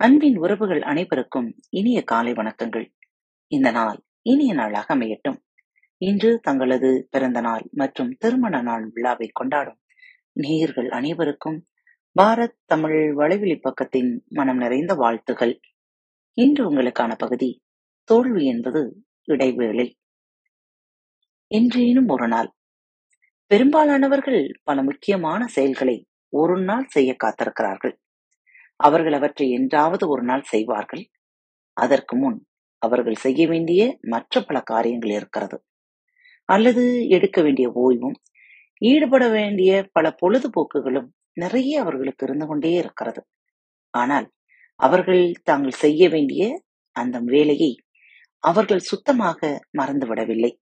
[0.00, 2.92] அன்பின் உறவுகள் அனைவருக்கும் இனிய காலை வணக்கங்கள்.
[3.46, 5.36] இந்த நாள் இனிய நாளாக அமையட்டும்.
[5.96, 9.78] இன்று தங்களது பிறந்த நாள் மற்றும் திருமண நாள் விழாவை கொண்டாடும்
[10.32, 11.66] நேயர்கள் அனைவருக்கும்
[12.20, 15.60] பாரத் தமிழ் வலைவெளி பக்கத்தின் மனம் நிறைந்த வாழ்த்துகள்.
[16.34, 17.62] இன்று உங்களுக்கான பகுதி
[18.04, 19.98] தோல்வி என்பது இடைவேளை
[21.50, 22.54] என்றேனும் ஒரு நாள்.
[23.46, 27.96] பெரும்பாலானவர்கள் பல முக்கியமான செயல்களை ஒரு நாள் செய்ய காத்திருக்கிறார்கள்.
[28.80, 31.04] அவர்கள் அவற்றை என்றாவது ஒரு நாள் செய்வார்கள்.
[31.76, 32.38] அதற்கு முன்
[32.82, 35.56] அவர்கள் செய்ய வேண்டிய மற்ற பல காரியங்கள் இருக்கிறது.
[36.48, 38.16] அல்லது எடுக்க வேண்டிய ஓய்வும்
[38.82, 43.20] ஈடுபட வேண்டிய பல பொழுதுபோக்குகளும் நிறைய அவர்களுக்கு இருந்து கொண்டே இருக்கிறது.
[43.94, 44.26] ஆனால்
[44.80, 46.42] அவர்கள் தாங்கள் செய்ய வேண்டிய
[46.96, 47.72] அந்த வேலையை
[48.44, 49.40] அவர்கள் சுத்தமாக
[49.78, 50.52] மறந்துவிடவில்லை.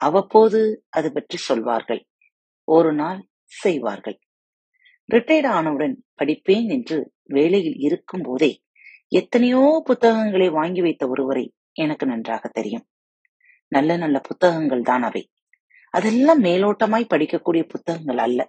[0.00, 2.02] அவ்வப்போது அது பற்றி சொல்வார்கள்.
[2.68, 3.20] ஒரு நாள்
[3.52, 4.18] செய்வார்கள்.
[5.10, 8.50] ரிட்டையர்ட் ஆனவுடன் படிப்பேன் என்று வேலையில் இருக்கும் போதே
[9.08, 12.86] எத்தனையோ புத்தகங்களை வாங்கி வைத்த ஒருவரை எனக்கு நன்றாக தெரியும்.
[13.72, 15.22] நல்ல நல்ல புத்தகங்கள் தான் அவை.
[15.94, 18.40] அதெல்லாம் மேலோட்டமாய் படிக்கக்கூடிய புத்தகங்கள் அல்ல.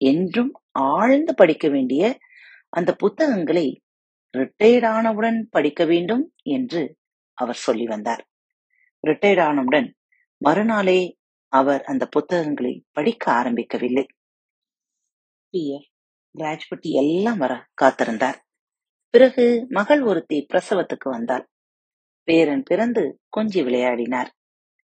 [0.00, 2.18] என்றும் ஆழ்ந்து படிக்க வேண்டிய
[2.68, 3.66] அந்த புத்தகங்களை
[4.34, 6.96] ரிட்டையர்ட் ஆனவுடன் படிக்க வேண்டும் என்று
[7.38, 8.22] அவர் சொல்லி வந்தார்.
[9.06, 9.88] ரிட்டையர்ட் ஆனவுடன்
[10.38, 11.00] மறுநாளே
[11.52, 14.04] அவர் அந்த புத்தகங்களை படிக்க ஆரம்பிக்கவில்லை.
[15.54, 15.90] பிஎஃப்
[16.34, 18.38] ராஜ்பட்டி எல்லாம் வர காத்திருந்தார்.
[19.10, 21.48] பிறகு மகள் ஒருத்தி பிரசவத்துக்கு வந்தாள்.
[22.28, 24.30] பேரன் பிறந்து கொஞ்சி விளையாடினார்.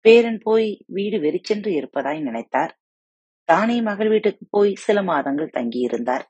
[0.00, 2.72] பேரன் போய் வீடு வெறிச்சென்று இருப்பதாய் நினைத்தார்.
[3.44, 6.24] தானே மகள் வீட்டுக்கு போய் சில மாதங்கள் தங்கியிருந்தார்.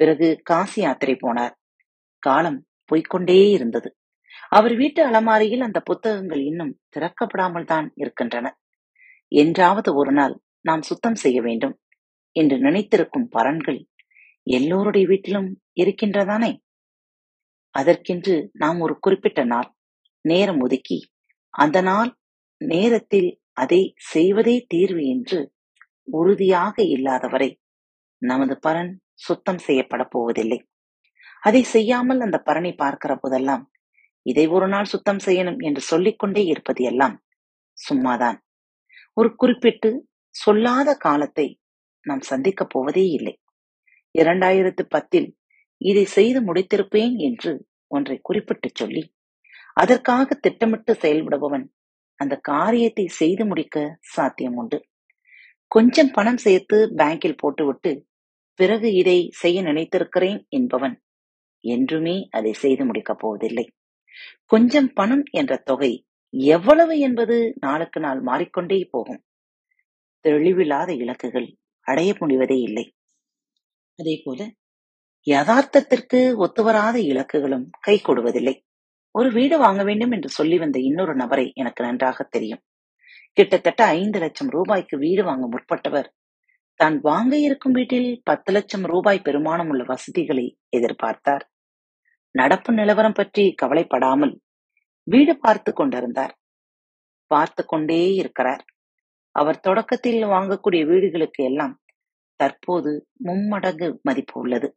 [0.00, 1.54] பிறகு காசி யாத்திரை போனார்.
[2.18, 3.96] காலம் போய்கொண்டே இருந்தது.
[4.48, 8.46] அவர் வீட்டு அலமாரியில் அந்த புத்தகங்கள் இன்னும் திறக்கப்படாமல் தான் இருக்கின்றன.
[9.32, 11.80] என்றாவது ஒரு நாள் நாம் சுத்தம் செய்ய வேண்டும்.
[12.36, 13.80] என்று நினைத்திருக்கும் பலன்கள்
[14.46, 16.52] எல்லோருடைய வீட்டிலும் இருக்கின்றதானே?
[17.74, 19.68] அதற்கென்று நாம் ஒரு குறிப்பிட்ட நாள்
[20.24, 20.98] நேரம் ஒதுக்கி
[21.54, 22.10] அந்த நாள்
[22.60, 23.80] நேரத்தில் அதை
[24.12, 25.38] செய்வதே தீர்வு என்று
[26.08, 27.50] உறுதியாக இல்லாதவரை
[28.22, 30.58] நமது பலன் சுத்தம் செய்யப்பட போவதில்லை.
[31.42, 33.64] அதை செய்யாமல் அந்த பலனை பார்க்கிற போதெல்லாம்
[34.26, 37.16] இதை ஒரு நாள் சுத்தம் செய்யணும் என்று சொல்லிக்கொண்டே இருப்பது எல்லாம்
[37.78, 38.38] சும்மாதான்.
[39.16, 39.90] ஒரு குறிப்பிட்டு
[40.34, 41.46] சொல்லாத காலத்தை
[42.06, 43.34] நாம் சந்திக்கப் போவதே இல்லை.
[44.14, 45.28] இரண்டாயிரத்து பத்தில்
[45.80, 47.52] இதை செய்து முடித்திருப்பேன் என்று
[47.90, 49.02] ஒன்றை குறிப்பிட்டு சொல்லி
[49.72, 51.66] அதற்காக திட்டமிட்டு செயல்படுபவன்
[52.20, 53.78] அந்த காரியத்தை செய்து முடிக்க
[54.14, 54.78] சாத்தியம் உண்டு
[55.70, 57.92] கொஞ்சம் பணம் சேர்த்து பேங்கில் போட்டுவிட்டு
[58.58, 60.94] பிறகு இதை செய்ய நினைத்திருக்கிறேன் என்பவன்
[61.64, 63.66] என்றுமே அதை செய்து முடிக்கப் போவதில்லை.
[64.44, 65.92] கொஞ்சம் பணம் என்ற தொகை
[66.54, 69.20] எவ்வளவு என்பது நாளுக்கு நாள் மாறிக்கொண்டே போகும்.
[70.24, 71.48] தெளிவில்லாத இலக்குகள்
[71.86, 72.84] அடைய முடிவதே இல்லை.
[73.98, 74.40] அதே போல
[75.26, 78.54] யதார்த்தத்திற்கு ஒத்துவராத இலக்குகளும் கை கொடுவதில்லை.
[79.14, 82.62] ஒரு வீடு வாங்க வேண்டும் என்று சொல்லி வந்த இன்னொரு நபரை எனக்கு நன்றாக தெரியும்.
[83.36, 86.08] கிட்டத்தட்ட ஐந்து லட்சம் ரூபாய்க்கு வீடு வாங்க முற்பட்டவர்.
[86.80, 91.44] தான் வாங்க இருக்கும் வீட்டில் பத்து லட்சம் ரூபாய் பெருமானம் உள்ள வசதிகளை எதிர்பார்த்தார்.
[92.34, 94.34] நடப்பு நிலவரம் பற்றி கவலைப்படாமல்
[95.06, 96.34] வீடு பார்த்து கொண்டிருந்தார்.
[97.30, 98.64] பார்த்து கொண்டே இருக்கிறார்.
[99.36, 101.74] அவர் தொடக்கத்தில் வாங்கக்கூடிய வீடுகளுக்கு எல்லாம்
[102.40, 102.90] தற்போது
[103.24, 104.68] மும்மடங்கு மதிப்பு உள்ளது.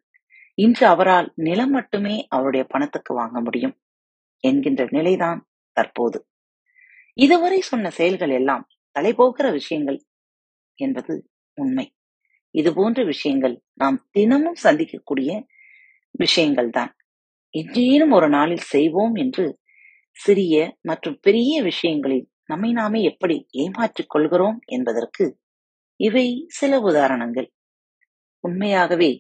[0.57, 3.75] இன்று அவரால் நிலம் மட்டுமே அவருடைய பணத்துக்கு வாங்க முடியும்
[4.43, 5.39] என்கின்ற நிலைதான்
[5.77, 6.19] தற்போது.
[7.17, 8.65] இதுவரை சொன்ன செயல்கள் எல்லாம்
[8.95, 9.99] தலைபோகிற விஷயங்கள்
[10.79, 11.13] என்பது
[11.57, 11.85] உண்மை.
[12.55, 15.31] இது போன்ற விஷயங்கள் நாம் தினமும் சந்திக்கக்கூடிய
[16.15, 16.91] விஷயங்கள் தான்
[17.53, 19.45] என்றேனும் ஒரு நாளில் செய்வோம் என்று
[20.17, 25.25] சிறிய மற்றும் பெரிய விஷயங்களில் நம்மை நாமே எப்படி ஏமாற்றிக் கொள்கிறோம் என்பதற்கு
[25.99, 27.47] இவை சில உதாரணங்கள்.
[28.43, 29.11] உண்மையாகவே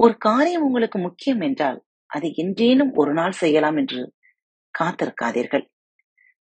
[0.00, 1.78] ஒரு காரியம் உங்களுக்கு முக்கியம் என்றால்
[2.10, 4.00] அதை என்றேனும் ஒரு நாள் செய்யலாம் என்று
[4.74, 5.64] காத்திருக்காதீர்கள்.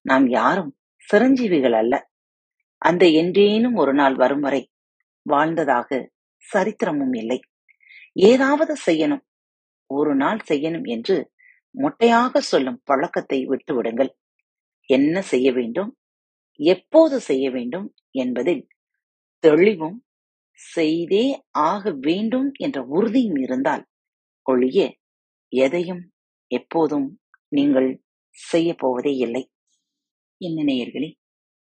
[0.05, 0.71] நாம் யாரும்
[1.09, 1.93] சிரஞ்சீவிகள் அல்ல.
[2.81, 4.61] அந்த என்றேனும் ஒரு நாள் வரும் வரை
[5.25, 5.89] வாழ்ந்ததாக
[6.43, 7.39] சரித்திரமும் இல்லை.
[8.15, 9.23] ஏதாவது செய்யணும்
[9.89, 11.15] ஒரு நாள் செய்யணும் என்று
[11.75, 14.11] மொட்டையாக சொல்லும் பழக்கத்தை விட்டுவிடுங்கள்.
[14.89, 15.91] என்ன செய்ய வேண்டும்?
[16.59, 18.63] எப்போது செய்ய வேண்டும் என்பதில்
[19.39, 19.97] தெளிவும்
[20.59, 23.83] செய்தே ஆக வேண்டும் என்ற உறுதியும் இருந்தால்
[24.45, 24.79] ஒழிய
[25.53, 26.03] எதையும்
[26.51, 27.07] எப்போதும்
[27.47, 27.89] நீங்கள்
[28.31, 29.43] செய்ய போவதே இல்லை.
[30.37, 31.09] என்ன நேயர்களே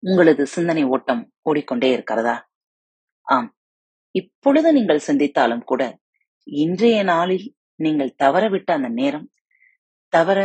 [0.04, 2.36] உங்களது சிந்தனை ஓட்டம் ஓடிக்கொண்டே இருக்கிறதா?
[3.28, 3.50] ஆம்.
[4.16, 5.84] இப்பொழுது நீங்கள் சிந்தித்தாலும் கூட
[6.48, 9.28] இன்றைய நாளில் நீங்கள் தவறவிட்ட அந்த நேரம்
[10.14, 10.40] தவற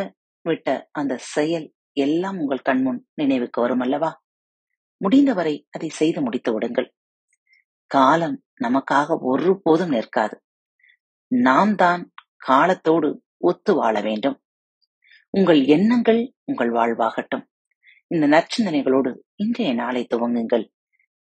[0.45, 1.67] விட்ட அந்த செயல்
[1.97, 4.11] எல்லாம் உங்கள் கண்முன் நினைவுக்கு வரும் அல்லவா?
[4.97, 6.95] முடிந்தவரை அதை செய்து முடித்து விடுங்கள்.
[7.87, 10.37] காலம் நமக்காக ஒருபோதும் நிற்காது.
[11.27, 14.43] நாம் தான் காலத்தோடு ஒத்து வாழ வேண்டும்.
[15.31, 17.45] உங்கள் எண்ணங்கள் உங்கள் வாழ்வாகட்டும்.
[18.07, 20.67] இந்த நற்சிந்தனைகளோடு இன்றைய நாளை துவங்குங்கள்.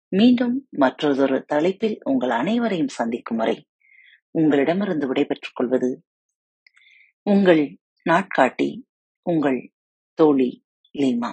[0.09, 3.67] மீண்டும் மற்றொரு தலைப்பில் உங்கள் அனைவரையும் சந்திக்கும் வரை
[4.31, 6.05] உங்களிடமிருந்து விடைபெற்றுக் கொள்வது
[7.23, 7.79] உங்கள்
[8.11, 8.83] நாட்காட்டி
[9.23, 9.73] உங்கள்
[10.15, 10.65] தோழி
[10.99, 11.33] லீமா.